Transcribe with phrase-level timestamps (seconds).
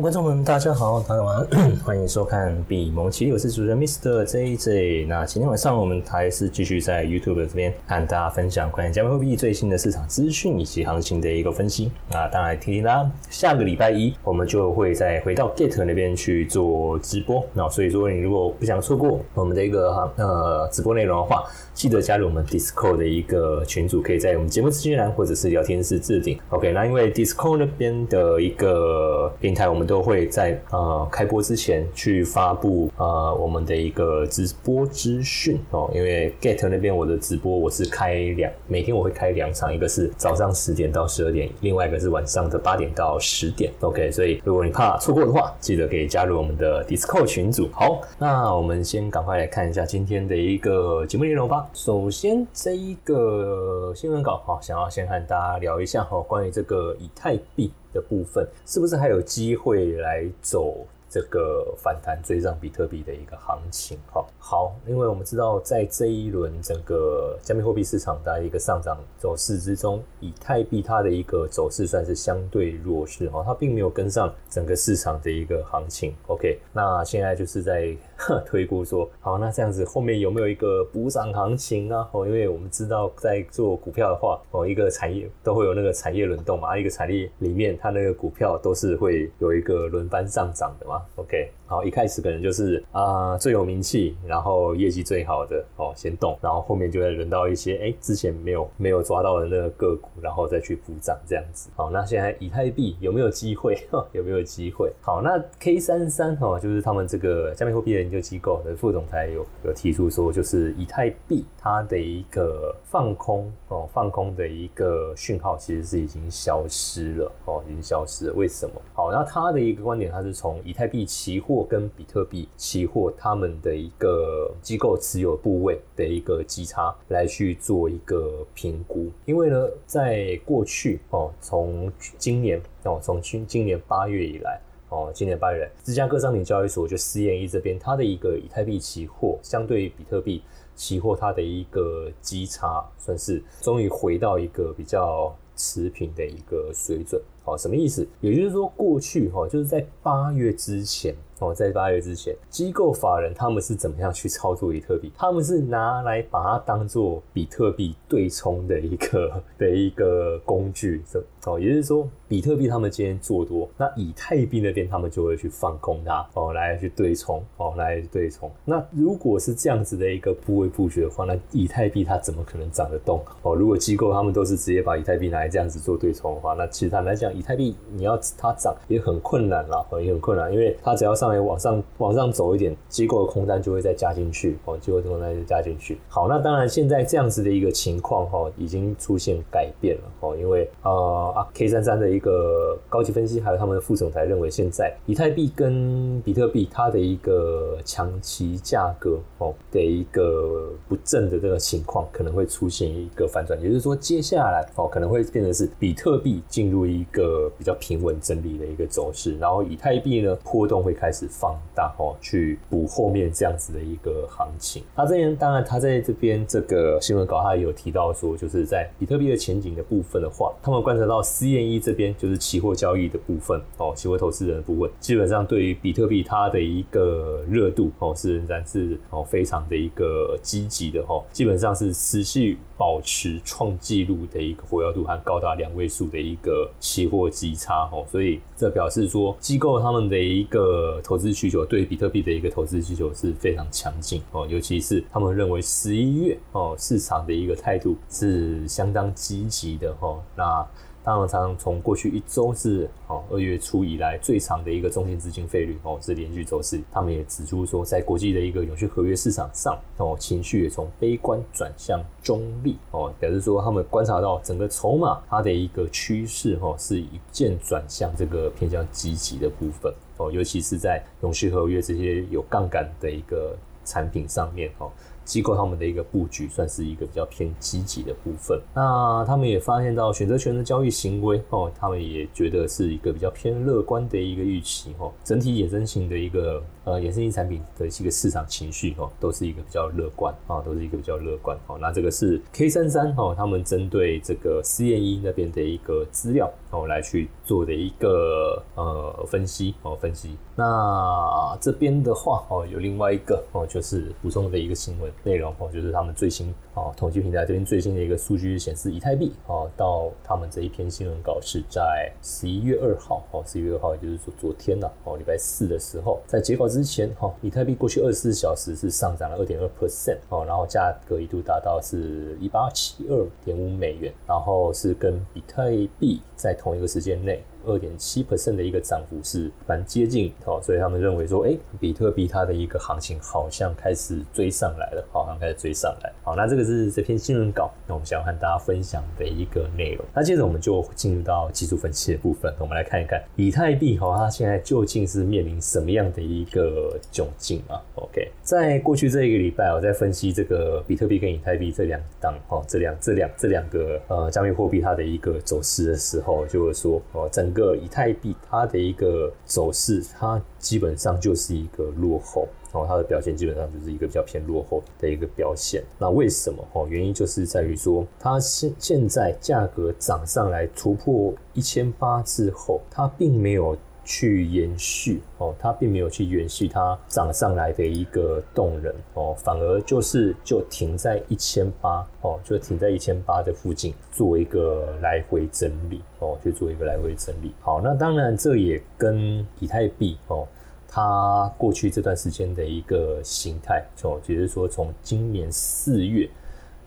[0.00, 4.24] 观众们，大家好，大家晚安， 欢迎收看《比蒙奇》，我是主持人 Mr.
[4.24, 5.06] JJ。
[5.06, 11.90] 那今天晚上我们还是继续在 YouTube 这边和大家分享关于加密货币最新的市场资讯以及行情的一个分析。
[12.10, 17.44] 那当然，听听啦，下个礼拜一我们就会再回到 Get 那边去做直播。
[17.52, 26.38] 那所以说，你如果不想错过我们的一个呃直播内容的话，记得加入我们 Discord 的一个群组，可以在我们节目资讯栏或者是聊天室置顶。
[26.48, 29.64] OK，那因为 Discord 那边的一个平台。
[29.74, 43.72] 我们都会在呃开播之前去发布呃我们的一个直播资讯哦，因为 Get 那边我的直播我是开两每天我会开两场，一个是早上十点到十二点，另外一个是晚上的八点到十点。
[43.80, 47.68] OK，所以如果你怕错过的话，记得可以加入我们的 Discord 群组。
[47.72, 51.66] 好，那我们先赶快来看一下今天的一个节目内容吧。
[51.72, 57.72] 首先这一个新闻稿哈，想要先和大家聊一下哈，关于这个以太币。
[57.94, 60.86] 的部分是不是还有机会来走？
[61.06, 76.12] 这个反弹追上比特币的一个行情，哈好，因为我们知道在这一轮整个加密货币市场的一个上涨走势之中，以太币它的一个走势算是相对弱势，哈，它并没有跟上整个市场的一个行情。
[76.26, 77.96] OK，那现在就是在
[78.46, 82.08] 推估说，好，那这样子后面有没有一个补涨行情啊？
[82.12, 91.02] 哦，因为我们知道在做股票的话，哦，一个产业都会有那个产业轮动嘛，啊一个产业里面它那个股票都是会有一个轮番上涨的嘛。
[91.16, 101.70] OK，好，一开始可能就是啊最有名气，然后业绩最好的哦先动，然后后面就会轮到一些哎之前没有没有抓到的那个个股，然后再去补涨这样子。
[101.74, 103.78] 好，那现在以太币有没有机会？
[104.12, 104.92] 有没有机会？
[105.00, 118.34] 好，那 K 三三哈就是他们这个加密货币研究机构的副总裁有有提出说，就是以太币它的一个放空哦放空的一个讯号其实是已经消失了哦已经消失了。
[118.34, 118.74] 为什么？
[118.92, 121.08] 好，那他的一个观点，他是从以太币。
[121.14, 129.10] 期货跟比特币期货，他们的一个机构持有部位的一个基差来去做一个评估。
[129.26, 140.42] 因为呢，在过去哦，从今年哦，从今今年八月以来哦，今年八月，芝加哥商品交易所就 CME 这边，它的一个以太币期货相对于比特币
[140.74, 147.20] 期货，它的一个基差算是终于回到一个比较持平的一个水准。
[147.44, 148.06] 哦，什么意思？
[148.22, 151.14] 也就是说，过去哈，就是在八月之前。
[151.44, 155.12] 哦，在八月之前，机构法人他们是怎么样去操作比特币？
[155.16, 161.02] 他们是拿来把它当做比特币对冲的一个 的一个工具。
[161.46, 168.50] 哦，也就是说，比特币他们今天做多，那以太币那边他们就会去放空它，哦，来去对冲，哦，来对冲。
[168.64, 173.22] 那如果是这样子的一个部位布局的话，那以太币它怎么可能涨得动？
[173.42, 185.98] 哦，如果机构他们都是直接把以太币拿来这样子做对冲的话，那其实坦白讲，以太币你要它涨也很困难啦，也很困难，因为它只要上来往上往上走一点，机构的空单就会再加进去，哦，机构的空单就加进去。
[186.08, 191.33] 好，那当然现在这样子的一个情况，哈，已经出现改变了，哦，因为呃。
[191.34, 214.84] 啊，K 三三的一个高级分析，还有他们的副总裁认为，现在以太币跟比特币它的一个长期价格哦的一个不正的这个情况，可能会出现一个反转，也就是说，接下来哦可能会变成是比特币进入一个比较平稳整理的一个走势，然后以太币呢波动会开始放大哦，去补后面这样子的一个行情。
[214.94, 221.23] 那这边当然他在这边这个新闻稿他也有提到说，就是在比特币的前景的部分的话，他们观察到。
[221.24, 250.66] CME 这边就是期货交易的部分哦，期货投资人的部分，基本上对于比特币它的一个热度哦是仍然是哦非常的一个积极的哈，基本上是持续保持创纪录的一个活跃度和高达两位数的一个期货基差哦，所以这表示说机构他们的一个投资需求对比特币的一个投资需求是非常强劲哦，尤其是他们认为十一月哦市场的一个态度是相当积极的哈，那。
[251.04, 256.80] 当然，常从过去一周是哦二月初以来最长的一个中性资金费率哦是连续走势。
[256.90, 273.54] 他们也指出说，在国际的一个永续合约市场上哦，情绪也从悲观转向中立哦，表示说他们观察到整个筹码它的一个趋势哦是一渐转向这个偏向积极的部分哦，尤其是在永续合约这些有杠杆的一个
[273.84, 274.90] 产品上面哦。
[275.24, 278.60] 机构他们的一个布局算是一个比较偏积极的部分。
[278.74, 285.12] 那他们也发现到选择权的交易行为哦，他们也觉得是一个比较偏乐观的一个预期哦。
[285.24, 291.78] 整体衍生型的一个呃衍生性产品的一个市场情绪哦，都是一个比较乐观啊，都是一个比较乐观哦。
[291.80, 300.36] 那这个是 K 三三哦，他们针对这个 C N E 那边的一个资料哦来去做的一个呃分析哦分析。
[300.56, 327.42] 那这边的话哦，有另外一个哦，就是补充的一个新闻内容哦，就是他们最新哦统计平台这边最新的一个数据显示，以太币哦到他们这一篇新闻稿是在十一月二号哦，十一月二号也就是说昨天呐哦，礼拜四的时候，在截稿之前哈，以太币过去二十四小时是上涨了二点二 percent 哦，然后价格一度达到是一八七二点五美元，然后是跟比特币在同一个时间内。
[327.66, 336.12] 二点七 percent 的一个涨幅是蛮接近哦，所以他们认为说，哎，比特币它的一个行情好像开始追上来了，好像开始追上来。
[336.22, 340.04] 好，那这个是这篇新闻稿，那我们想要和大家分享的一个内容。
[340.14, 365.82] 那接着我们就进入到技术分析的部分，我们来看一看以太币哈，它现在究竟是面临什么样的一个窘境啊？OK，在过去这一个礼拜，我在分析这个比特币跟以太币这两档哦，这两这两这两个呃加密货币它的一个走势的时候，就会说哦，整个以太币它的一个走势，它基本上就是一个落后，然后，它的表现基本上就是一个比较偏落后的一个表现。
[365.98, 366.62] 那为什么？
[366.72, 373.74] 哦，原因就是在于说，它现现在价格涨上来突破一千八之后，它并没有。
[374.04, 387.52] 去延续哦，它并没有去延续它涨上来的一个动能哦，反而就是就停在一千八哦，就停在一千八的附近做一个来回整理哦，去做一个来回整理。
[387.60, 390.46] 好，那当然这也跟以太币哦，
[390.86, 396.28] 它过去这段时间的一个形态哦，就是说从今年四月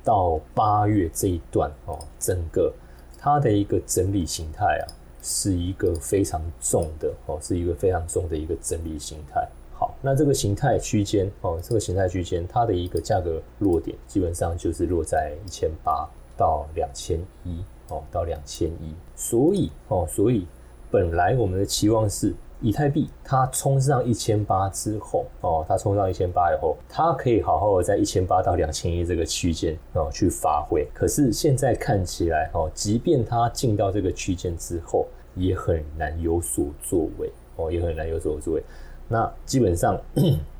[0.03, 2.71] 到八月这一段哦，整个
[3.17, 4.85] 它的一个整理形态啊。
[5.21, 9.47] 是一个非常重的哦，是一个非常重的一个整理形态。
[9.73, 18.93] 好，那这个形态区间哦，这个形态区间它的一个价格落点基本上就是落在一千八到两千一哦，到两千一。
[19.15, 20.47] 所以哦，所以
[20.89, 22.33] 本来我们的期望是。
[22.59, 30.87] 以太币它冲上一千八之后，哦，它冲上一千八以后，它可以好好的在一千八到两千一这个区间哦去发挥。
[30.93, 35.05] 可是现在看起来，哦，即便它进到这个区间之后，
[35.35, 38.63] 也很难有所作为，哦，也很难有所作为。
[39.07, 39.95] 那基本上，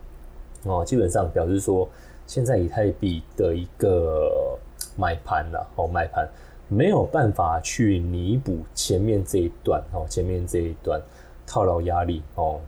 [0.65, 1.89] 哦，基本上表示说，
[2.27, 4.55] 现在以太币的一个
[4.95, 6.29] 买盘呐，哦，买盘
[6.67, 11.01] 没有办法去弥补前面这一段，哦，前面这一段。
[11.47, 12.59] 套牢压力哦，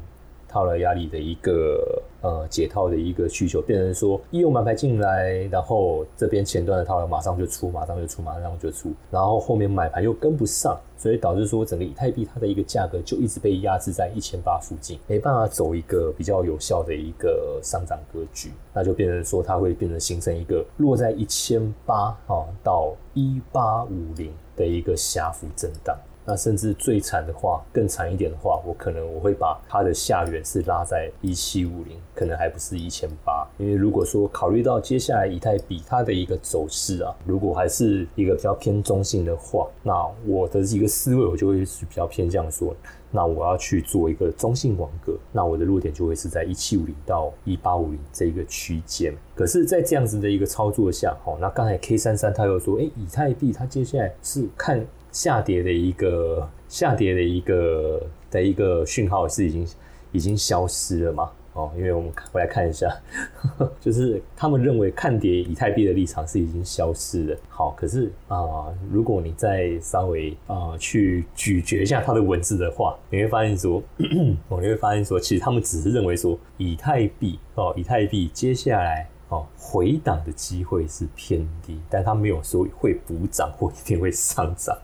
[0.47, 25.95] 套牢压力的一个呃解套的一个需求，变成说一有买牌进来，然后这边前端的套牢马上就出，马上就出，马上就出，然后后面买盘又跟不上，所以导致说整个以太币它的一个价格就一直被压制在一千八附近，没办法走一个比较有效的一个上涨格局，那就变成说它会变成形成一个落在一千八啊到一八五零的一个狭幅震荡。
[26.29, 33.47] 那甚至最惨的话，更惨一点的话，我可能我会把它的下缘是拉在一七五零，可能还不是一千八。
[33.57, 42.75] 因为如果说考虑到接下来以太币它的一个走势啊，如果还是一个比较偏中性的话，那我的一个思维我就会是比较偏向说，
[43.09, 49.11] 那我要去做一个中性网格，那我的落点就会是在一七五零到一八五零这一个区间。
[49.33, 54.85] 可是，在这样子的一个操作下，哦，那刚才 K 三三他又说，哎，以太币它接下来是看。
[55.11, 59.67] 下跌的一个下跌的一个的一个讯号是已经
[60.11, 61.29] 已经消失了嘛？
[61.53, 62.87] 哦，因为我们回来看一下，
[63.81, 67.37] 就是他们认为看跌以太币的立场是已经消失了。
[67.49, 73.81] 好，可是啊，如果你再稍微啊去咀嚼一下它的文字的话，你会发现说，
[74.47, 79.09] 哦，你会发现说，其实他们只是认为说，以太币哦，以太币接下来。
[79.29, 84.77] 哦，回档的机会是偏低，但它没有说会补涨或一定会上涨。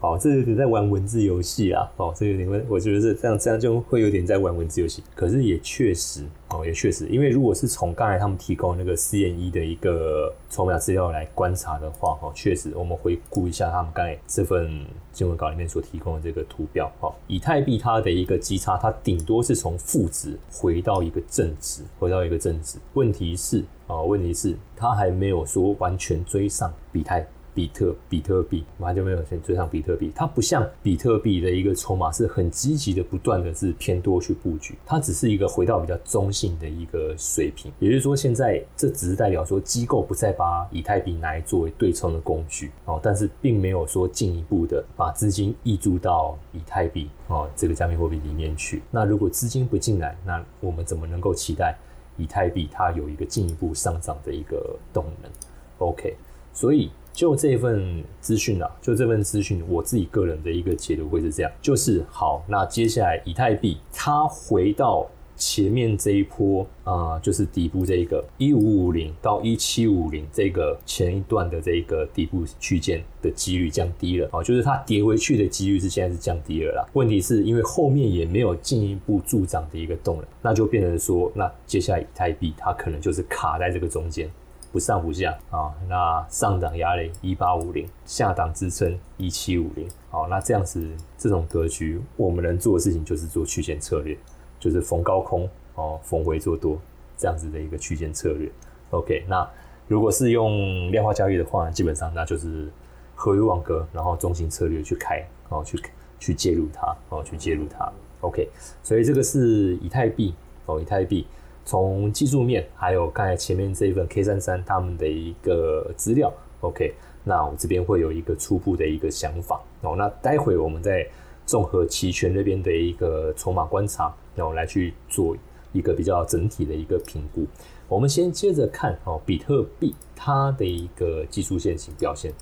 [0.00, 1.86] 好，这有点在玩文字游戏啊。
[1.98, 5.02] 哦，这有点，我觉得是这样，这样就会有点在玩文字游戏。
[5.14, 6.22] 可是也确实，
[6.54, 22.78] 哦，也确实，因为如果是从刚才他们提供那个 C N E 的一个筹码资料来观察的话，哦，确实，我们回顾一下他们刚才这份新闻稿里面所提供的这个图表，哦，以太币它的一个基差，它顶多是从负值回到一个正值，回到一个正值。
[22.92, 23.64] 问题是。
[23.86, 27.22] 啊，问题是它还没有说完全追上比特
[27.54, 30.10] 比特比特币，完全没有先追上比特币。
[30.14, 37.70] 它不像比特币的一个筹码是很积极的，不断的是偏多去布局，它只是一个回到比较中性的一个水平。
[37.78, 48.82] 也就是说，现在这只是代表说机构不再把以太币拿来作为对冲的工具哦，但是并没有说进一步的把资金溢注到以太币哦这个加密货币里面去。
[48.90, 51.76] 那如果资金不进来，那我们怎么能够期待
[52.16, 55.30] 以太币它有一个进一步上涨的一个动能
[55.78, 56.16] ？OK，
[56.52, 56.90] 所以。
[57.14, 76.84] 就这份资讯啊，就这份资讯，我自己个人的一个解读会是这样，就是好，那接下来以太币它回到前面这一波啊，就是底部这一个一五五零到一七五零这个前一段的这个底部区间的几率降低了啊，就是它跌回去的几率是现在是降低了啦。
[76.94, 84.28] 问题是因为后面也没有进一步助长的一个动能，那就变成说，那接下来以太币它可能就是卡在这个中间。
[84.74, 90.84] 不上不下啊，那上档压力一八五零，下档支撑一七五零，好，那这样子
[91.16, 94.18] 这种格局，我们能做的事情就是做区间策略，
[94.58, 96.76] 就是逢高空哦，逢回做多
[97.16, 98.50] 这样子的一个区间策略。
[98.90, 99.48] OK，那
[99.86, 102.68] 如果是用量化交易的话，基本上那就是
[103.14, 105.80] 合约网格，然后中型策略去开哦，去
[106.18, 107.88] 去介入它哦，去介入它。
[108.22, 108.48] OK，
[108.82, 110.34] 所以这个是以太币
[110.66, 111.24] 哦，以太币。
[111.64, 116.92] 从技术面，还有刚才前面这一份 K 三三他们的一个资料，OK，
[117.24, 119.94] 那我这边会有一个初步的一个想法哦。
[119.96, 121.06] 那待会我们再
[121.46, 125.36] 综合期权那边的一个筹码观察，然后来去做
[125.72, 127.46] 一个比较整体的一个评估。
[127.88, 132.32] 我们先接着看哦，比特币它的一个技术线型表现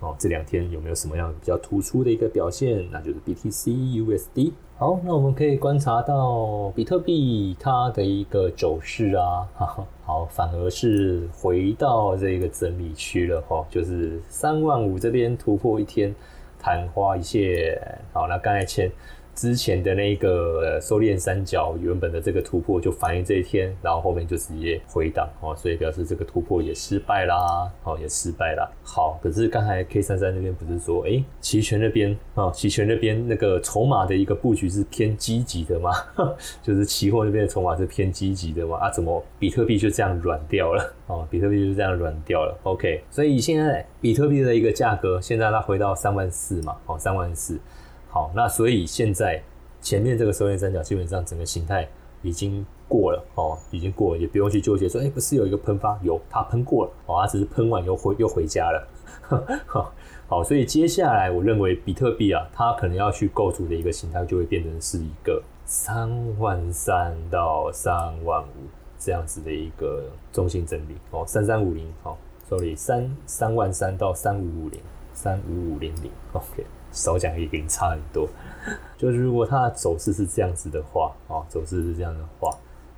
[0.00, 2.86] 哦，这两天有没有什么样比较突出的一个表现？
[2.90, 4.52] 那就是 BTC USD。
[4.80, 9.46] 好，那我们可以观察到比特币它的一个走势啊，
[10.06, 16.14] 好，反而是回到这个整理区了哈，就是三万五这边突破一天，
[16.58, 17.78] 昙花一现。
[18.14, 18.90] 好，那刚才前。
[19.40, 28.70] 之前的那个收敛三角原本的这个突破就反映这一天，然后后面就直接回档哦，所以表示这个突破也失败啦，哦也失败了。
[28.84, 35.90] 好，可是刚才 K 三三那边不是说，哎，期权那边啊，期权那边那个筹码的一个布局是偏积极的吗？
[36.62, 38.76] 就是期货那边的筹码是偏积极的吗？
[38.76, 40.94] 啊，怎么比特币就这样软掉了？
[41.06, 42.54] 哦，比特币就这样软掉了。
[42.64, 47.58] OK，所以现在比特币的一个价格，现在它回到三万四嘛，哦，三万四。
[48.10, 49.40] 好，那所以现在
[49.80, 51.88] 前面这个收敛三角基本上整个形态
[52.22, 58.88] 已经过了哦，已经过了，也不用去纠结说，哎，不是有一个喷发，有它喷过了哦，它只是喷完又回又回家了。
[60.26, 72.16] 好，所以接下来我认为比特币啊，它可能要去构筑的一个形态就会变成是一个三万三到三万五这样子的一个中心整理哦，三三五零哦
[72.48, 74.80] ，sorry，三三万三到三五五零，
[75.14, 76.66] 三五五零零，OK。
[76.92, 78.28] 少讲也给你差很多，
[78.98, 82.50] 就是如果它的走势是这样子的话，哦，走势是这样的话，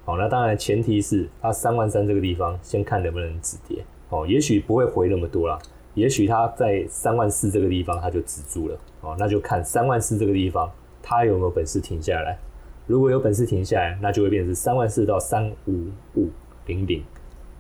[0.05, 5.59] 好，那当然前提是它三万三这个地方先看能不能止跌，哦，也许不会回那么多啦，
[5.95, 10.71] 也许它在三万四这个地方它就止住了，哦，那就看三万四这个地方
[11.03, 12.39] 它有没有本事停下来，
[12.87, 16.31] 如果有本事停下来，那就会变成三万四到三五五
[16.67, 17.05] 零零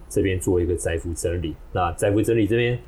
[0.08, 2.78] 这边做一个窄幅整理，那窄幅整理这边。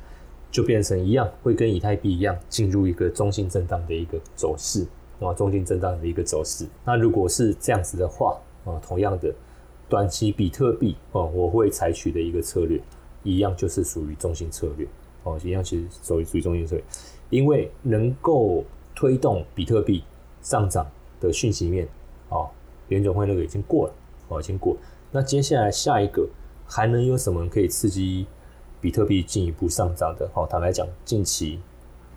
[0.55, 4.87] 就变成一样，会跟以太币一样进入一个中性震荡的一个走势
[5.19, 6.65] 啊，中性震荡的一个走势。
[6.85, 9.35] 那如果是这样子的话啊，同样的
[9.89, 12.79] 短期比特币哦，我会采取的一个策略，
[13.21, 14.87] 一样就是属于中性策略
[15.23, 16.85] 哦，一样其实属于属于中性策略，
[17.31, 18.63] 因为能够
[18.95, 20.05] 推动比特币
[20.41, 21.85] 上涨的讯息面
[22.29, 22.49] 哦，
[22.87, 23.93] 联总会那个已经过了
[24.29, 24.77] 哦，已经过。
[25.11, 26.25] 那接下来下一个
[26.65, 28.25] 还能有什么可以刺激？
[28.85, 31.59] 比特币进一步上涨的，哦，坦白讲，近期，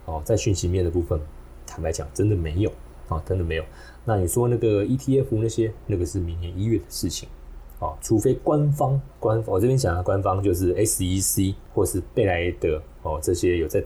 [0.05, 1.19] 哦，在讯息面的部分，
[1.67, 2.71] 坦白讲，真的没有，
[3.09, 3.65] 啊，真的没有。
[4.05, 7.27] 那你说那个 ETF 那些，那个是明年一月的事情，
[7.81, 13.83] 啊，除非官方官，我这边讲的官方就是 SEC 或是贝莱德，哦，这些有在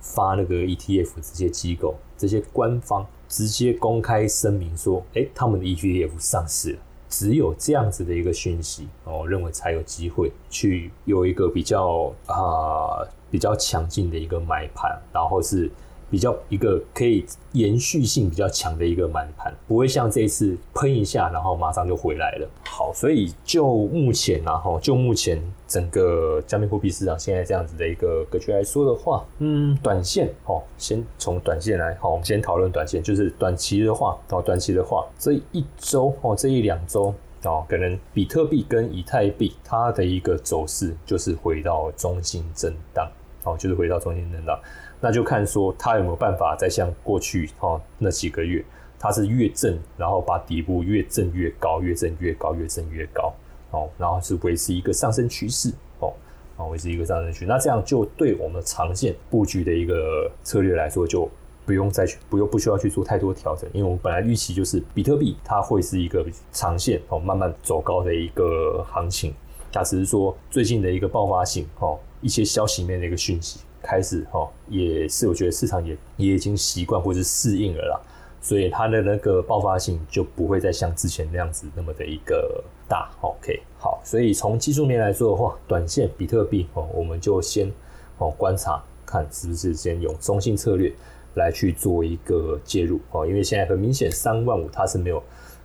[0.00, 6.78] 发那个 ETF 这些机构，这些官方直接公开声明说，哎，他们的 ETF 上市了。
[7.12, 15.70] 只有这样子的一个讯息，我认为才有机会去有一个比较啊比较强劲的一个买盘，然后是。
[16.12, 22.46] 比较一个可以延续性比较强的一个满盘，不会像这一次喷一下，然后马上就回来了。
[22.66, 37.14] 好，所以就目前啊，哈，就目前整个加密货币市场现在这样子的一个格局来说的话，嗯，短线，哦，先从短线来，好，我们先讨论短线，就是短期的话，哦，短期的话，这一周，哦，这一两周，
[37.44, 43.10] 哦，可能比特币跟以太币它的一个走势就是回到中心震荡。
[43.44, 44.56] 哦，就是回到中性震荡，
[45.02, 48.64] 那就看说它有没有办法再像过去哦那几个月，
[48.98, 53.34] 它是越震，然后把底部越震越高，越震越高，越震越高，
[53.72, 56.14] 哦，然后是维持一个上升趋势，哦，
[56.56, 61.28] 啊，维持一个上升趋势，那这样就对我们长线布局的一个策略来说就。
[61.64, 69.32] 不用再去，不用不需要去做太多调整，因为我们本来预期就是比特币它会是一个长线哦慢慢走高的一个行情，
[69.72, 78.00] 假设是说最近的一个爆发性哦一些消息面的一个讯息开始哦也是我觉得市场也也已经习惯或是适应了啦，
[78.40, 83.10] 所以它的那个爆发性就不会再像之前那样子那么的一个大。
[83.22, 87.72] OK，好，所以从技术面来说的话，短线比特币哦我们就先
[88.18, 90.92] 哦观察看是不是先用中性策略。
[91.34, 95.16] 来去做一个介入哦，因为现在很明显三万五它是没有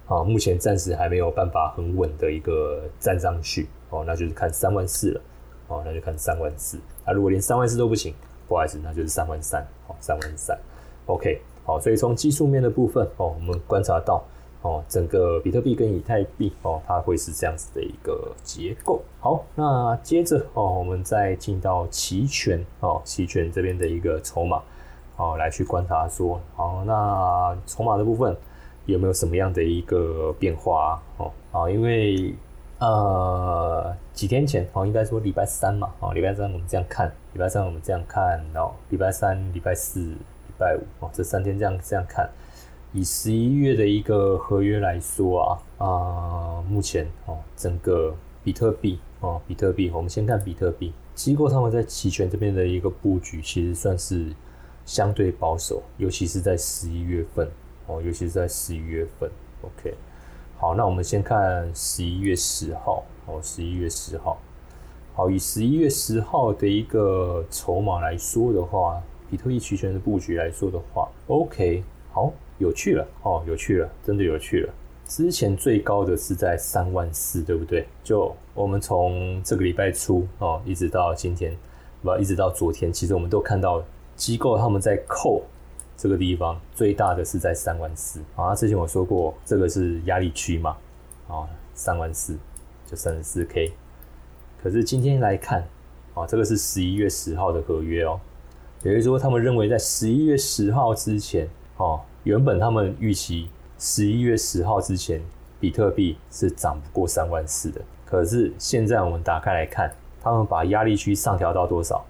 [0.07, 5.21] 啊，目前暂时还没有办法很稳的一个站上去哦，那就是看三万四了
[5.67, 6.79] 哦，那就看三万四。
[7.05, 8.13] 那如果连三万四都不行，
[8.47, 10.57] 不好意思，那就是三万三哦，三万三。
[11.05, 14.23] OK，好，所以从技术面的部分哦，我们观察到
[14.61, 19.01] 哦，整个比特币跟以太币哦，它会是这样子的一个结构。
[19.19, 24.61] 好，那接着哦，我们再进到期权哦，期权这边的一个筹码。
[25.19, 28.37] 哦，来去观察说，好，那筹码的部分
[28.85, 31.31] 有没有什么样的一个变化哦？
[31.51, 32.35] 啊，因为
[32.79, 40.17] 呃几天前哦，应该说礼拜三嘛，哦，礼拜三我们这样看，礼拜三我们这样看，然后礼拜三、礼拜四、礼
[40.57, 42.29] 拜五哦，这三天这样这样看，
[42.93, 54.33] 以十一月的一个合约来说啊，啊，目前哦，整个比特币哦，比特币，我们先看比特币机构他们在期权这边的一个布局，其实算是。
[54.85, 57.45] 相对保守，尤其是在十一月份
[57.87, 59.29] 哦，尤其是在十一月份。
[59.61, 59.93] OK，
[60.59, 64.37] 好，那我们先看十一月十号哦，十一月十号。
[65.13, 74.73] 好，以十一月十号的一个筹码来说的话，比特币期权的布局来说的话，OK，好，有趣了哦，有趣了，真的有趣了。
[75.07, 77.87] 之前最高的是在三万四，对不对？
[78.03, 81.55] 就我们从这个礼拜初哦，一直到今天，
[82.01, 83.83] 不，一直到昨天，其实我们都看到。
[84.17, 85.43] 机构他们在扣
[85.97, 88.21] 这个地方最大的是在三万四。
[88.35, 90.77] 啊，之前我说过这个是压力区嘛。
[91.27, 92.37] 啊，三万四
[92.85, 93.73] 就三十四 K，
[94.63, 95.67] 可是今天来看
[96.13, 98.17] 啊，这个是十一月十号的合约哦，
[98.83, 105.21] 也就是说他们认为在十一月十号之前哦，原本他们预期十一月十号之前
[105.59, 112.05] 比特币是涨不过三万四的，可是现在我们打开来看，他们把压力区上调到多少？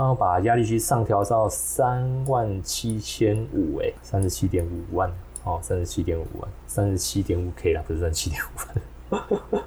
[0.00, 5.12] 然后把压力区上调到三万七千五，哎，三十七点五万，
[5.44, 9.22] 哦，三十七点五万，三十七点五 K 了，不是三十七点五万，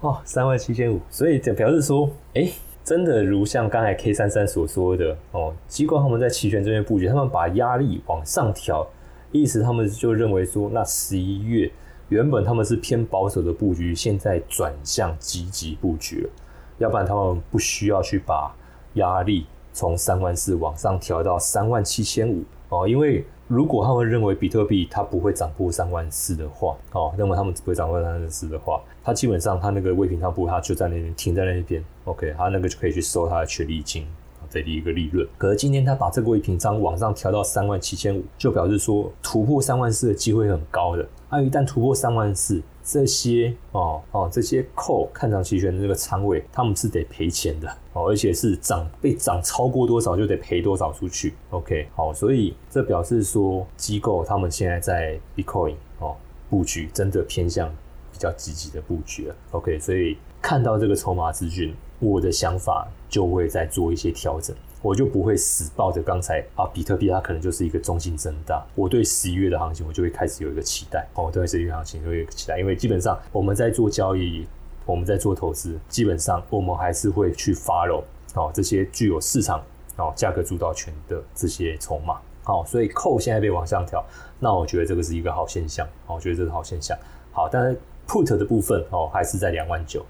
[0.00, 2.50] 哦，三万七千五，所以就表示说，哎，
[2.82, 8.84] 真的如像刚才 K 三三所说的，哦，机构他们在期权这边布局，他们把压力往上调，
[9.30, 11.70] 意思他们就认为说，那十一月
[12.08, 16.30] 原本他们是偏保守的布局，现在转向积极布局了，
[16.78, 18.52] 要不然他们不需要去把。
[18.94, 34.06] 压力从三万四往上调到三万七千五哦，因为如果他们认为比特币它不会涨破三万四的话哦，认为他们不会涨破三万四的话，它基本上它那个未平仓部它就在那边停在那边，OK，它那个就可以去收它的权利金。
[34.52, 35.26] 这第一个利润。
[35.38, 41.08] 可是今天他把这个未平仓往上调到三万七千五，就表示说突破三万四的机会很高的。
[41.28, 42.62] 啊一旦突破三万四。
[42.84, 51.32] 这些哦哦，这些扣看涨期权的这个仓位，他们是得赔钱的哦，而且是涨被涨超过多少就得赔多少出去。
[51.50, 56.16] OK，好，所以这表示说机构他们现在在 Bitcoin 哦
[56.50, 57.68] 布局真的偏向
[58.10, 59.36] 比较积极的布局了。
[59.52, 64.54] OK，所以看到这个筹码资讯，我的想法就会再做一些调整。
[64.82, 68.60] 我就不会死抱着刚才啊，比特币它可能就是一个中性震荡。
[68.74, 71.06] 我对十一月的行情，我就会开始有一个期待。
[71.14, 74.44] 哦，对十一月行情有一个期待，因为基本上我们在做交易，
[74.84, 78.02] 我们在做投资，基本上我们还是会去 follow
[78.34, 79.62] 哦这些具有市场
[79.96, 82.18] 哦价格主导权的这些筹码。
[82.42, 84.04] 好，所以扣现在被往上调，
[84.40, 85.86] 那我觉得这个是一个好现象。
[86.08, 86.98] 我觉得这是好现象。
[87.30, 90.04] 好，但是 put 的部分哦还是在两万九，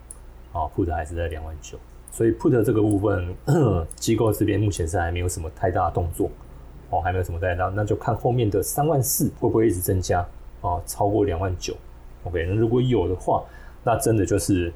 [0.52, 1.78] 哦 put 还是在两万九。
[2.10, 3.34] 所以 put 这个部分，
[3.96, 6.28] 机构这边目前是还没有什么太大的动作，
[6.90, 10.20] 哦，还没有什么太大，那就看后面的三万四会不会一直增加，
[10.60, 11.74] 啊，超过两万九
[12.24, 13.42] ，OK，那如果有的话，
[13.82, 14.70] 那真的就是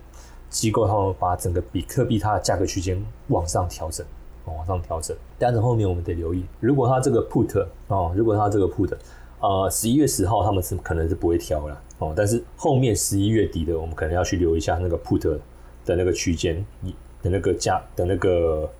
[0.48, 4.06] 机构他们把整个比特币它的价格区间往上调整，
[4.46, 5.14] 往上调整。
[5.38, 8.94] 但是后面我们得留意，如果它这个 put 哦，如果它这个 put，
[9.40, 15.38] 呃，十一月十号他们是可能是不会调了，哦，但是后面十一月底的，我们可能要去留一下那个 put
[15.86, 16.94] 的那个区间，一。
[17.22, 18.70] 的那个价的那个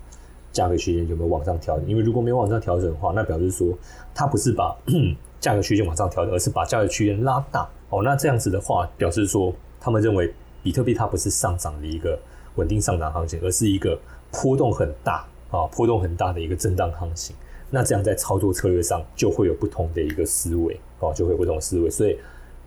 [0.52, 1.88] 价格区间有没有往上调整。
[1.88, 3.76] 因为如果没有往上调整的话，那表示说
[4.14, 4.76] 它不是把
[5.40, 7.68] 价格区间往上调整，而是把价格区间拉大。
[7.88, 12.16] 哦，那这样子的话，表示说他们认为比特币它不是上涨的一个
[12.54, 13.98] 稳定上涨行情，而是一个
[14.30, 17.34] 波动很大啊，波动很大的一个震荡行情。
[17.70, 21.90] 那这样在操作策略上就会有不同的一个思维哦，就会有不同思维。
[21.90, 22.16] 所以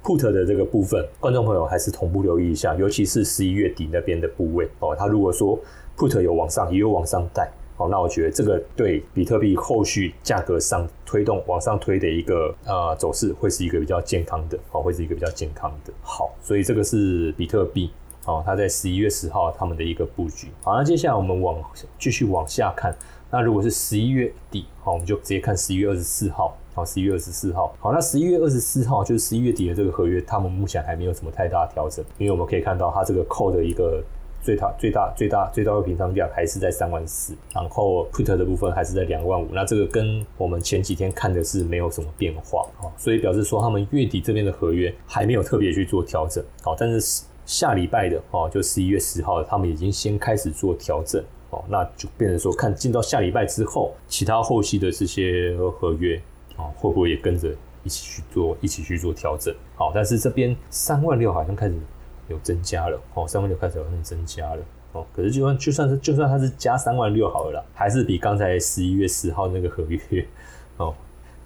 [0.04, 4.96] put 的这个部分，观众朋友还是同步留意一下，尤其是十一月底那边的部位哦。
[4.98, 5.60] 它如果说
[5.98, 7.50] put 有往上，也有往上带。
[7.78, 15.94] 哦，那我觉得这个对比特币后续价格上推动往上推的一个呃走势，会是一个比较健康的，哦，会是一个比较健康的。
[16.02, 17.90] 好，所以这个是比特币，
[18.26, 20.50] 哦，它在十一月十号他们的一个布局。
[20.62, 21.58] 好，那接下来我们往
[21.98, 22.94] 继续往下看，
[23.32, 34.04] 那如果是十一月底，好，我们就直接看十一月二十四号，十一月二十四号，好，那十一月二十四号就是十一月底的这个合约，他们目前还没有什么太大的调整，因为我们可以看到它这个扣的一个。
[34.42, 42.65] 最大最大最大最大的平仓价还是在三万四，然后 put 的部分还是在两万五，那这个跟我们前几天看的是没有什么变化。
[42.82, 51.22] 哦，所以表示说他们月底这边的合约还没有特别去做调整，好，但是下礼拜的哦，就十一月十号，他们已经先开始做调整。
[51.50, 56.20] 哦，那就变成说看进到下礼拜之后，其他后续的这些合约
[56.60, 57.50] 哦，会不会也跟着
[57.84, 59.52] 一起去做一起去做调整？
[59.76, 61.74] 好，但是这边三万六好像开始。
[62.30, 70.24] 有增加了哦，三万六开始好像增加了哦，可是就算就算是就算它是加三万六好了啦，还是比刚才十一月十号那个合约
[70.78, 70.93] 哦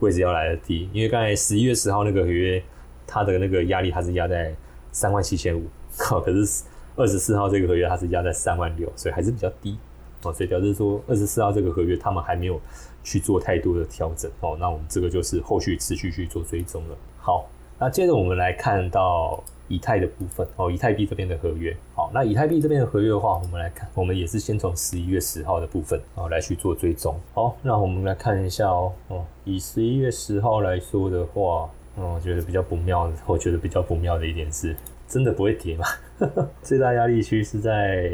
[0.02, 2.62] 位置要来的低，因为刚才十一月十号那个合约
[3.08, 4.54] 它的那个压力它是压在
[4.92, 5.64] 三万七千五，
[5.98, 6.66] 好，可是
[6.98, 9.78] 二十四号这个合约它是压在三万六，所以还是比较低
[10.24, 12.60] 哦，所以表示说二十四号这个合约他们还没有
[13.04, 16.96] 去做太多的调整哦，那我们这个就是后续持续去做追踪了。
[17.20, 17.48] 好，
[17.80, 19.44] 那接着我们来看到。
[19.70, 27.16] 以太的部分哦，以太币这边的合约好，那以太币这边的合约的话，我们来看，我们也是先从十一月十号的部分哦来去做追踪。
[27.34, 34.76] 好，那我们来看一下哦哦，以十一月十号来说的话，嗯，我觉得比较不妙，我觉得比较不妙的一点是，
[35.08, 35.86] 真的不会跌嘛？
[36.62, 38.12] 最大压力区是在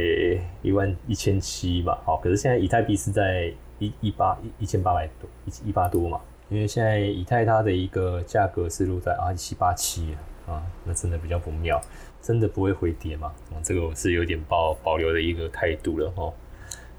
[0.61, 1.99] 一万一千七吧？
[2.05, 6.21] 好，可是现在以太币是在一一八一一千八百多一一八多嘛？
[6.49, 10.15] 因为现在以太它的一个价格是落在啊七八七。
[10.47, 11.79] 啊，那真的比较不妙，
[12.23, 13.31] 真的不会回跌嘛？
[13.51, 16.33] 啊，这个我是有点保保留的一个态度了哈，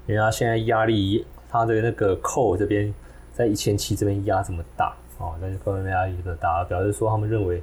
[0.07, 2.93] 因为它现在压力，它的那个扣这边
[3.33, 7.61] 在一千七这边压这么大，哦，那就后面压力这么大，表示说他们认为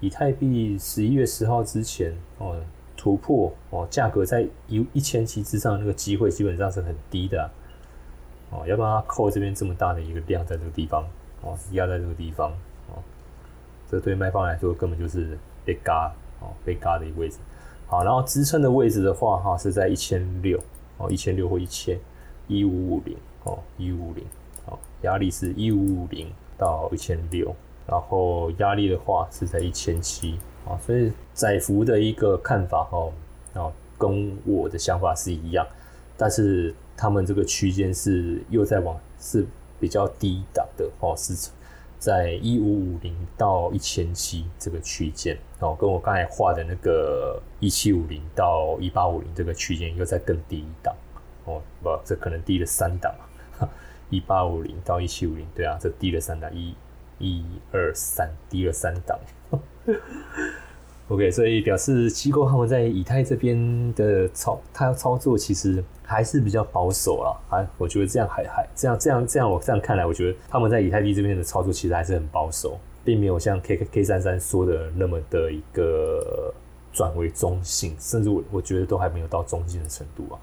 [0.00, 2.60] 以太币十一月十号之前哦
[2.96, 7.48] 突破哦价格在一一千七之上那个机会基本上是很低的，
[8.50, 11.04] 哦，要不然它扣这边这么大的一个量在这个地方，
[11.42, 12.50] 哦，压在这个地方。
[12.88, 13.02] 哦
[13.88, 17.38] 这对卖方来说根本就是被嘎哦，被嘎的一个位置。
[17.86, 20.60] 好，然后支撑的位置的话，哈是在一千六
[20.98, 21.96] 哦，一千六或一千
[22.48, 24.24] 一五五零哦，一五零
[24.64, 26.28] 哦，压力是一五五零
[26.58, 27.54] 到一千六，
[27.86, 33.08] 然后压力的话是在一千七啊，所以窄幅的一个看法哈
[33.54, 35.64] 啊，跟我的想法是一样，
[36.16, 39.46] 但是他们这个区间是又在往是
[39.78, 41.50] 比较低档的哦，是。
[41.98, 50.94] 在一五五零到一千七这个区间哦，跟我刚才画的那个一七五零到一八五零这个区间又在更低一档
[51.46, 53.14] 哦，不，这可能低了三档，
[54.10, 56.74] 一八五零到一七五零，对啊，这低了三档，一、
[57.18, 59.18] 一、二、三，低了三档。
[61.08, 67.40] OK，所以表示机构他们在以太这边的操，他操作其实还是比较保守了。
[67.48, 76.52] 啊，我觉得这样还还这样这样这样，我这样看来，我觉得他们在以太币这边的操作其实还是很保守，并没有像 K K 三三说的那么的一个
[76.92, 80.40] 转为中性，甚至我我觉得都还没有到中性的程度啊。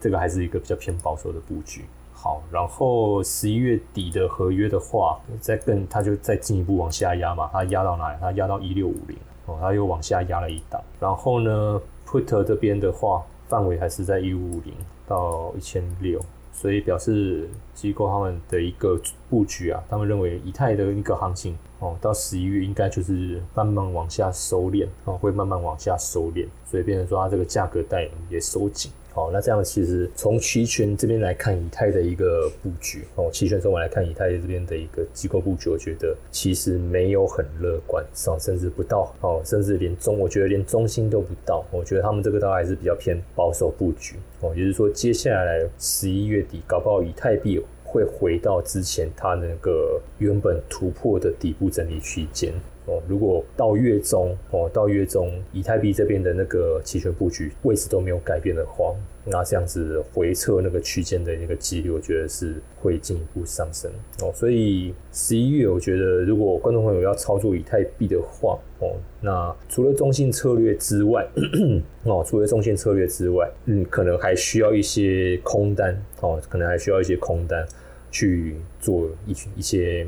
[0.00, 1.84] 这个还是一个比较偏保守的布局。
[2.12, 8.18] 好，然后十一月底的合约的话，再更它就再进一步往下压嘛，它压到哪里？
[8.20, 9.18] 它压到一六五零。
[9.46, 14.72] 哦，它又往下压了一档，然后呢，put 这边的话，范围还是在一五零
[15.06, 16.20] 到一千六，
[16.52, 28.90] 所以表示机构他们的一个布局啊，他们认为以太的一个行情哦，到十一月应该就是慢慢往下收敛哦，会慢慢往下收敛，所以变成说它这个价格带也收紧。
[29.14, 41.64] 好，那这样其实从期权这边来看以太的一个布局哦，期权从我来看以太这边的一个机构布局，我觉得其实没有很乐观，哦，甚至不到哦，甚至连中，我觉得连中心都不到。
[41.70, 52.52] 我觉得他们这个倒还是比较偏保守布局哦，也就是说接下来十一月底搞不好以太币会回到之前它那个原本突破的底部整理区间。
[52.86, 58.94] 哦，如果到月中哦，到月中以太币这边的那个期权布局位置都没有改变的话，
[59.24, 64.30] 那这样子回撤那个区间的那个几率，我觉得是会进一步上升哦。
[64.34, 68.92] 所以十一月，我觉得如果观众朋友要操作以太币的话哦，
[69.22, 71.26] 那除了中性策略之外
[72.04, 77.66] 哦，除了中性策略之外，嗯，可能还需要一些空单哦，可能还需要一些空单
[78.10, 80.06] 去做一一些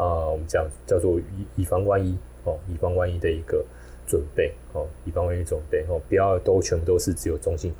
[0.00, 3.64] 啊，我们讲叫做以以防万一哦，以防万一的一个
[4.06, 7.72] 准备哦，以防万一准备哦，不要都全部都是只有中性。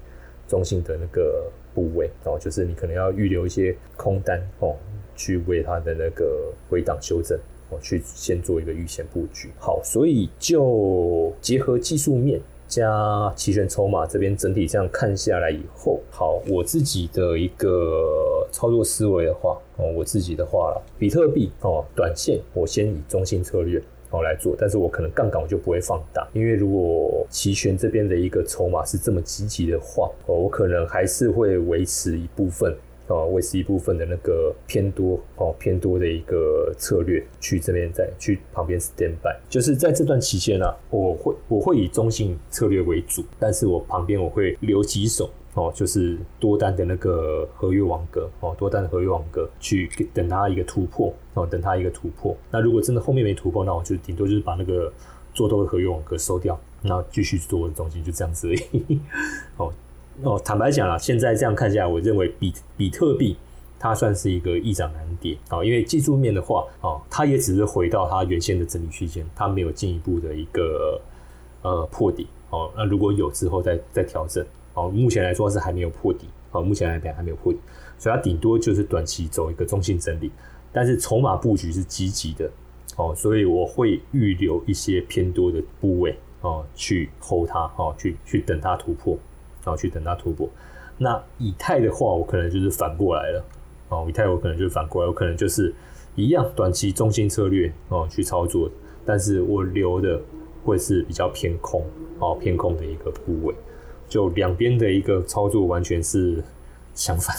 [0.47, 4.75] 中性的那个部位哦，就是你可能要预留一些空单哦，
[5.15, 7.39] 去为它的那个回档修正
[7.71, 9.49] 哦，去先做一个预先布局。
[9.61, 23.83] 好，所以就结合技术面加期权筹码这边整体这样看下来以后，好，我自己的一个操作思维的话哦，我自己的话了，比特币哦，短线我先以中性策略。
[24.13, 32.77] 哦来做，但是我可能杠杆我就不会放大，因为如果期权这边的一个筹码是这么积极的话，哦，我可能还是会维持一部分，
[33.11, 45.29] 哦，维持一部分的那个偏多，哦，偏多的一个策略去这边再去旁边 stand by，就是在这段期间呢，我会我会以中性策略为主，但是我旁边我会留几手。
[45.55, 52.37] 哦，就是多单的那个合约网格哦，多单的合约网格去等它一个突破哦，等它一个突破。
[52.53, 54.91] 那如果真的后面没突破，那我就顶多就是把那个
[55.35, 59.01] 做多的合约网格收掉，那继续做的东西就这样子而已。
[59.57, 59.73] 哦
[60.23, 63.37] 哦，坦白讲啊，现在这样看下来，我认为比比特币
[63.79, 71.01] 它算是一个易涨难跌啊，因为技术面的话哦，它也只是回到它原先的整理区间，它没有进一步的一个
[71.63, 72.71] 呃破底哦。
[72.77, 74.45] 那如果有之后再再调整。
[74.73, 77.59] 哦，目前来说是还没有破底，哦，目前来讲还没有破底，
[77.99, 80.31] 所以它顶多就是短期走一个中性整理，
[80.73, 82.49] 但是筹码布局是积极的，
[82.97, 89.19] 哦，所以我会预留一些偏多的部位，哦，去 hold 它，哦，去去等它突破，
[89.65, 90.49] 然后去等它突破。
[90.99, 93.45] 那以太的话，我可能就是反过来了，
[93.89, 95.75] 哦，以太我可能就是反过来，我可能就是
[96.15, 98.71] 一样短期中性策略，哦，去操作，
[99.07, 100.21] 但是我留的
[100.65, 101.83] 会是比较偏空，
[102.19, 103.55] 哦，偏空的一个部位。
[104.09, 106.43] 就两边的一个操作完全是
[106.95, 107.35] 相反，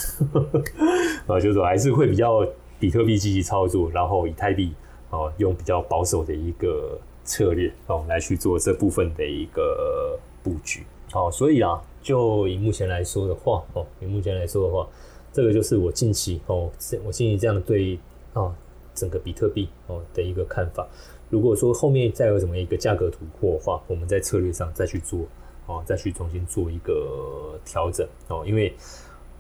[1.28, 2.48] 啊， 就是还是会比较
[2.80, 4.74] 比特币积极操作，然后以太币
[5.10, 10.84] 哦用比较保守的一个策略哦来去做这部分的一个布局。
[11.14, 14.88] 哦，所以啊，就以目前来说的话，哦，以目前来说的话，
[15.32, 16.72] 这个就是我近期哦，
[17.06, 18.00] 我近期这样对
[18.34, 18.56] 啊
[18.94, 20.88] 整个比特币哦的一个看法。
[21.30, 25.26] 如果说后面再有什么一个价格突破的话，我们在策略上再去做。
[25.68, 28.74] 哦，再去重新做一个调整哦，因为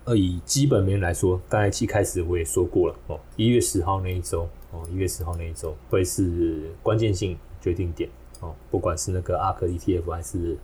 [0.05, 8.07] 呃，以基本面来说，刚才一开始我也说过了哦，一月十号那一周哦，一月十号那一周会是关键性决定点
[8.39, 10.55] 哦，不管是那个阿克 ETF 还是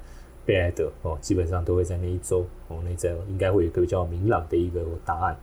[0.48, 5.38] 贝莱德哦，基本上都会在那一周哦，那周应该会有个比较明朗的一个答案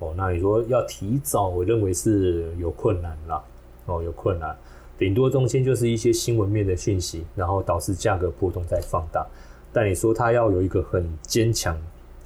[0.00, 0.12] 哦。
[0.14, 3.42] 那你说要提早，我认为是有困难啦
[3.86, 4.54] 哦，有困难，
[4.98, 9.26] 顶多中间就是一些新闻面的讯息，然后导致价格波动在放大。
[9.72, 11.74] 但你说它要有一个很坚强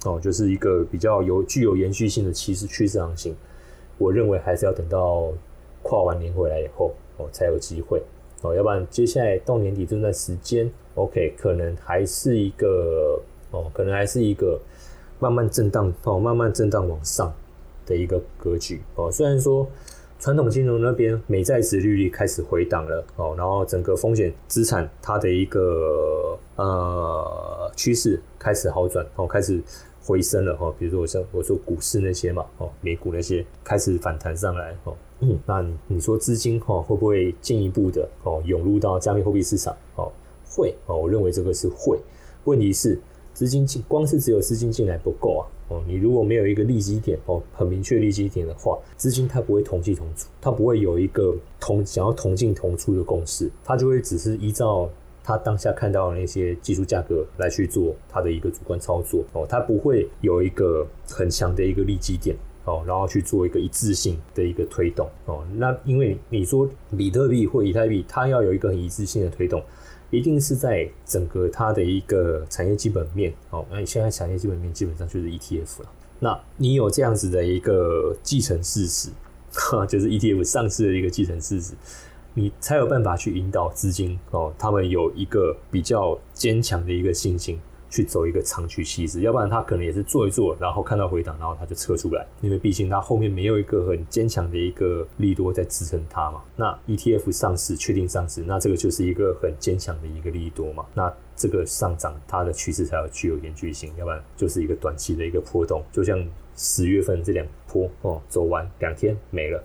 [0.03, 3.33] 哦，就是一个比较有具有延续性的趋势趋势行情，
[3.97, 5.31] 我认为还是要等到
[5.81, 8.03] 跨完年回来以后哦才有机会
[8.41, 10.69] 哦，要不然接下来到年底这段时间
[11.03, 13.19] ，OK，可能还是一个
[13.51, 14.59] 哦，可能还是一个
[15.19, 17.33] 慢慢震荡哦，慢慢震荡往上
[17.85, 19.11] 的一个格局哦。
[19.11, 19.67] 虽然说
[20.19, 26.37] 传统金融那边美债值利率开始回档了哦，然后整个风险资产它的一个。
[26.59, 29.63] 呃，趋势开始好转哦，开始
[30.03, 30.73] 回升了哈。
[30.77, 34.93] 比如说我像我说股市那些嘛，哦，美股那些开始反弹上来哦。
[35.21, 39.73] 嗯，那你说资金哈会不会进一步的哦涌入到加密货币市场？
[39.95, 40.11] 哦，
[40.49, 41.99] 会哦，我认为这个是会。
[42.45, 42.99] 问题是
[43.33, 45.43] 资金进，光是只有资金进来不够啊。
[45.69, 54.89] 哦，你如果没有一个利基点哦，很明确利基点的话，资金它不会同进同出，它不会有一个同想要同进同出的共识，它就会只是依照。
[55.21, 62.35] 他当下看到的那些技术价格来去做他的一个主观操作哦，他不会有一个很强的一个利基点
[62.65, 65.43] 哦，然后去做一个一致性的一个推动哦。
[65.55, 69.61] 那因为你说比特币或以太币，它要有一个很一致性的推动，
[70.11, 73.65] 一定是在整个它的一个产业基本面哦。
[73.69, 75.89] 那你现在产业基本面基本上就是 ETF 了。
[76.19, 79.09] 那你有这样子的一个继承事实，
[79.53, 81.73] 哈 就是 ETF 上市的一个继承事实。
[82.35, 96.41] 你才有办法去引导资金哦，他们有一个比较坚强的一个信心去走一个长驱期值，要不然他可能也是做一做，然后看到回档，然后他就撤出来，因为毕竟他后面没有一个很坚强的一个利多在支撑它嘛。
[96.55, 100.85] 那 ETF 上市确定上市，那这个就是一个很坚强的一个利多嘛。
[100.93, 106.23] 那这个上涨它的趋势才有具有延续性，要不然就是一个短期的一个波动，就像
[106.55, 109.63] 十月份这两波哦，走完两天没了，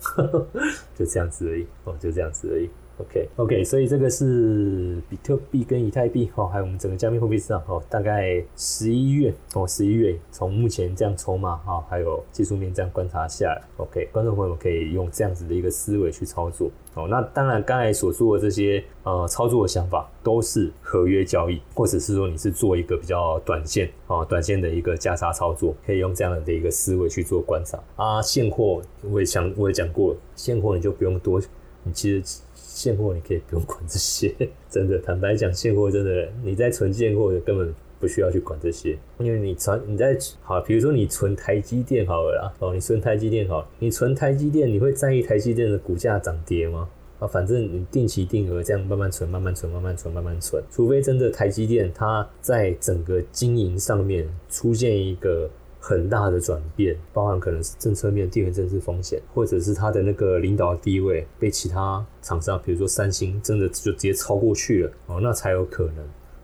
[0.96, 2.70] 就这样子而已哦，就这样子而已。
[2.96, 17.08] OK，OK，所以这个是比特币跟以太币哦，还有我们整个加密货币市场哦，大概十一月哦，十一月从目前这样筹码哈，还有技术面这样观察下来，OK，观众朋友们可以用这样子的一个思维去操作哦。
[17.08, 28.22] 那当然，刚才所说的这些呃操作的想法都是合约交易，或者是说你是做一个比较短线啊，短线的一个加差操作，可以用这样的一个思维去做观察啊。
[28.22, 31.42] 现货我也讲我也讲过了，现货你就不用多，
[31.82, 32.40] 你其实。
[32.74, 34.34] 现货你可以不用管这些，
[34.68, 46.88] 真的，坦白讲，现货真的你在存现货的根本不需要去管这些，因为你存你在好，比如说你存台积电好了啦，哦，你存台积电好，你存台积电，你会在意台积电的股价涨跌吗？
[47.20, 55.48] 啊，反正你定期定额这样慢慢存，慢慢存，慢慢存，慢慢存，除非真的台积电它在整个经营上面出现一个。
[55.86, 65.96] 很大的转变，包含可能是政策面、地缘政治风险，或者是它的那个领导地位被其他厂商，比如说三星，真的就直接超过去了哦，那才有可能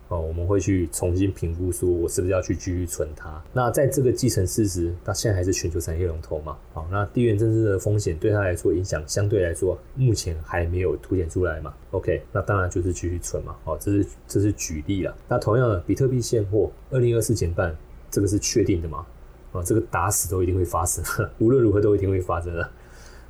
[0.09, 3.42] 哦，我们会去重新评估，说我是不是要去继续存它。
[3.55, 6.59] 那在这个继承事实，它现在还是全球产业龙头嘛？
[6.74, 13.57] 好，那地缘政治的风险对它来说影响相对来说目前还没有凸显出来嘛？OK，那当然就是继续存嘛。
[13.64, 15.16] 好，这是这是举例了。
[15.26, 17.74] 那同样的，比特币现货二零二四减半，
[18.11, 19.07] 这个是确定的吗？
[19.53, 21.05] 啊，这个打死都一定会发生，
[21.39, 22.71] 无论如何都一定会发生的。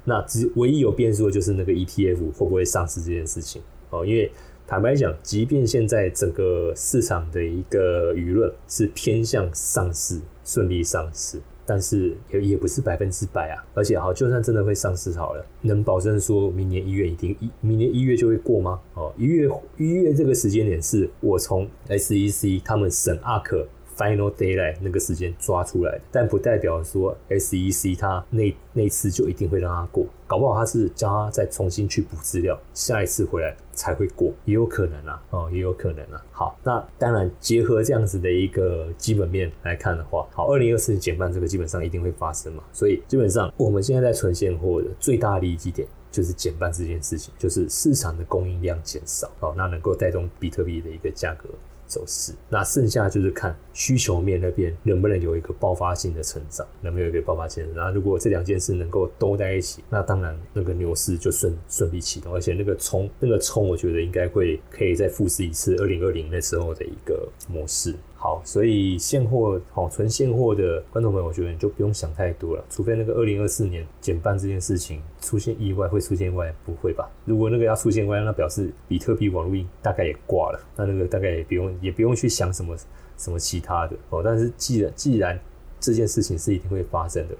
[0.05, 4.05] 那只唯一有变数的就是那个 ETF 会不会上市这件事情哦。
[4.05, 4.31] 因为
[4.67, 13.63] 坦白讲，即便现在整个市场的一个舆论是偏向上市顺利上市，但是也也不是百分之百啊。
[13.75, 18.81] 而且好，就算真的会上市好了，能保证说明年一月一定一明年一月就会过吗？
[18.95, 23.67] 哦，一月一月这个时间点是我从 SEC 他们审阿克。
[24.01, 36.25] Final daylight 那个时间抓出来的，但不代表说 SEC 它那那次就一定会让它过，搞不好他是叫他再重新去补资料，下一次回来才会过，也有可能啊，哦，也有可能啊。
[36.33, 51.51] 好，那当然结合这样子的一个基本面来看的话，好，二零二四年减半这个基本上一定会发生嘛，所以基本上我们现在在存现货的最大利基点就是减半这件事情，就是市场的供应量减少，哦，那能够带动比特币的一个价格。
[51.91, 57.67] 走势，那剩下就是看需求面那边能不能有一个爆发性的成长，能不能有一个爆发性。
[57.75, 67.93] 然后如果这两件事能够都在一起，那当然那个牛市就顺顺利启动，而且那个冲那个冲，我觉得应该会可以再复制一次二零二零那时候的一个模式。
[68.23, 77.09] 好，所以现货好存现货的观众朋友，我觉得你就不用想太多了，除非那个二零二四年减半这件事情出现意外，会出现意外，不会吧？
[77.25, 82.77] 如果那个要出现意外，那表示比特币网络印大概也挂了，那那个大概也不用也不用去想什么
[83.17, 84.21] 什么其他的哦。
[84.23, 85.41] 但是既然既然
[85.81, 87.35] 这件事情是一定会发生的，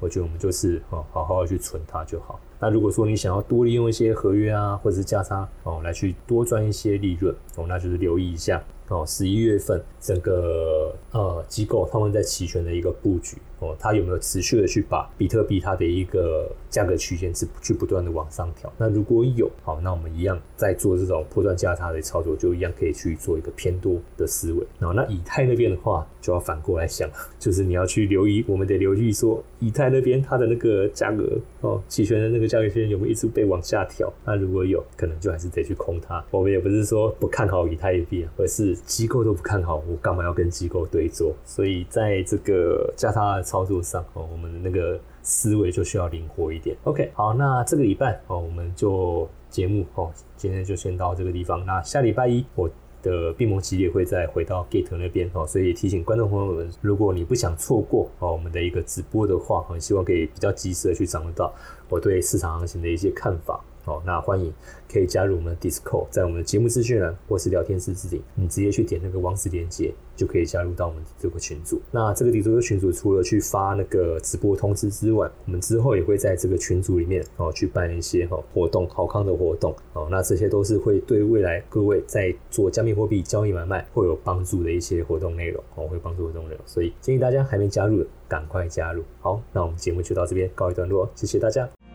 [0.00, 2.40] 我觉得我们就是哦好好的去存它就好。
[2.58, 8.60] 那如果说你想要多利用一些合约啊，或者是价差哦，来去多赚一些利润哦，那就是留意一下。
[8.88, 13.36] 哦，十一月份整个呃机构他们在期权的一个布局。
[13.58, 18.72] 哦，它有没有持续的去把比特币它的一个价格区间是去不断的往上调？
[18.76, 24.66] 那如果有，好，那我们一样在做这种破断价差的操作，就一样可以去做一个偏多的思维。
[24.78, 34.12] 然后那以太那边的话，就要反过来想， 就是你要去留意，我们得留意说，以太那边它的那个价格哦，期权的那个价格区间有没有一直被往下调？
[34.24, 36.22] 那如果有可能，就还是得去空它。
[36.30, 38.76] 我们也不是说不看好以太币啊，而是。
[38.86, 41.34] 机构都不看好，我干嘛要跟机构对坐？
[41.44, 46.76] 所以在这个价差操作上，哦，我们的那个思维就需要灵活一点。
[46.82, 51.64] OK，好，那这个礼拜哦，我们就节目哦，今天就先到这个地方。
[51.64, 52.68] 那下礼拜一，我
[53.02, 61.54] 的闭盟系列会再回到 Gate 那边哦，所以提醒观众朋友们，如果你不想错过哦我们的一个直播的话，很希望可以比较及时的去掌握到
[61.88, 63.64] 我对市场行情的一些看法。
[63.86, 64.52] 哦，那欢迎
[64.92, 71.80] 可以加入我们的 Discord，在我们的节目资讯栏或是聊天室置顶，你直接去点那个网址链接，就可以加入到我们这个群组。
[71.90, 80.08] 那这个底座群组除了去发那个直播通知之外，我们之后也会在这个群组里面哦去办一些哈活动，好康的活动哦。
[80.10, 89.04] 那这些都是会对未来各位在做加密货币交易买卖会有帮助的一些活动内容哦，会帮助活动内容，所以建议大家还没加入的赶快加入。
[89.20, 91.85] 好，那我们节目就到这边告一段落，谢谢大家。